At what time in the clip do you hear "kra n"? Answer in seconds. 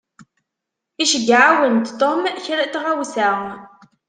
2.43-2.71